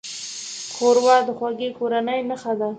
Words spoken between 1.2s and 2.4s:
د خوږې کورنۍ